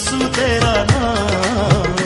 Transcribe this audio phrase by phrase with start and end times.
[0.00, 1.96] यीशु तेरा नाम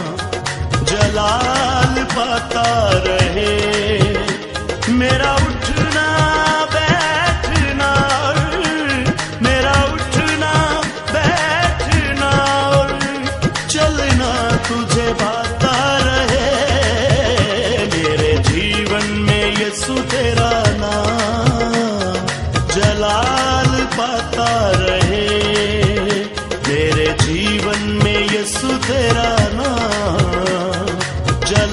[0.91, 2.67] जलाल पता
[3.07, 3.74] रहे।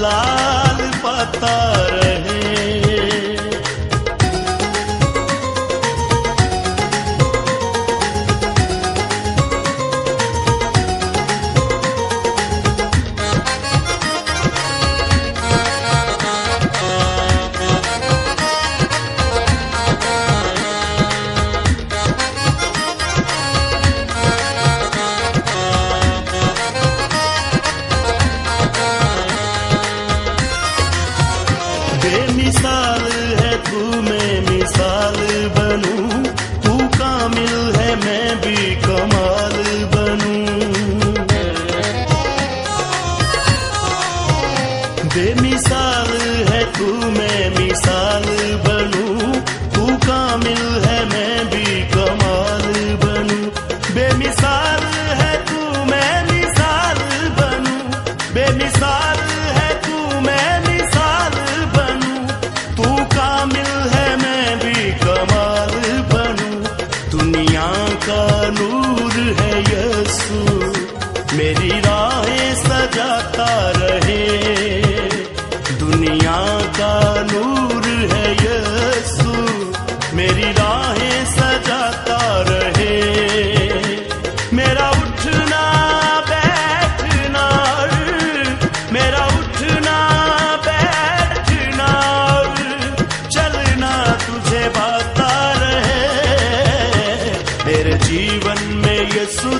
[0.04, 0.41] சொல்லா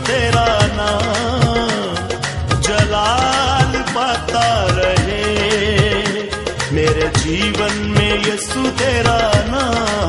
[0.07, 0.49] तेरा
[0.79, 1.95] नाम
[2.61, 4.47] जलाल पाता
[4.79, 5.25] रहे।
[6.73, 10.02] मेरे जीवन में यसु तेरा नाम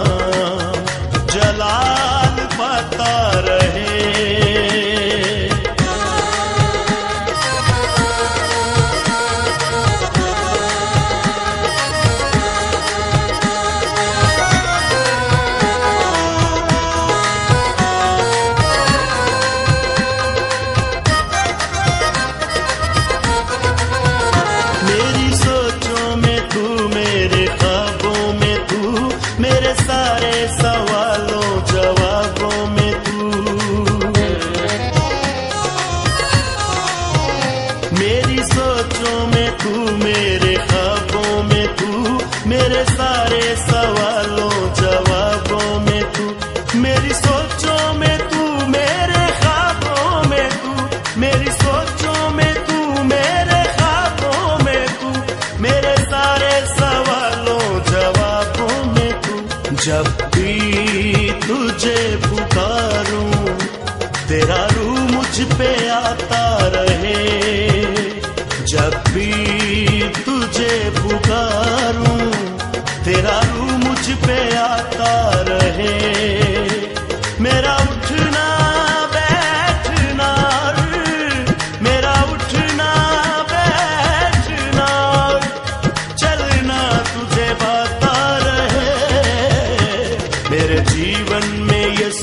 [59.83, 61.95] जब भी तुझे
[62.25, 63.32] पुकारूं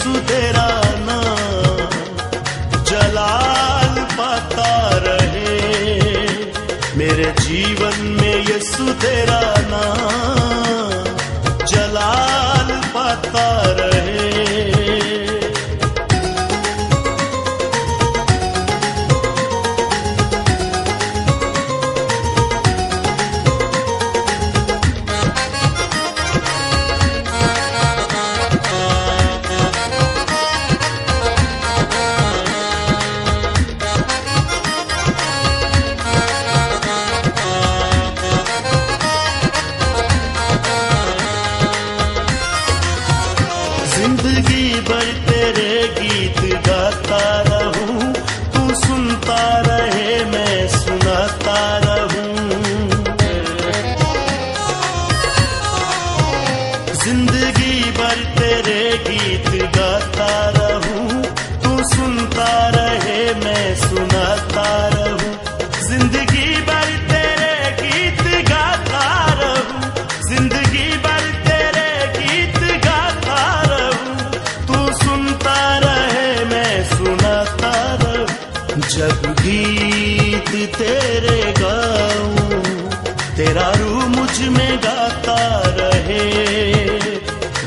[0.00, 0.39] isso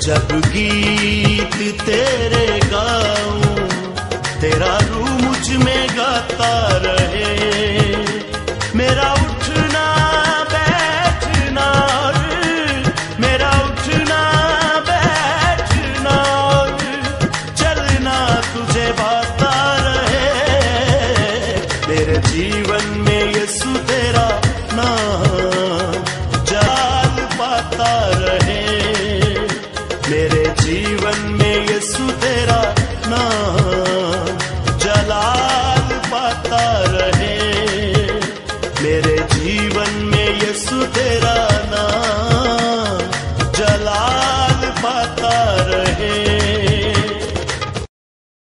[0.04, 2.63] जब गीत तेरे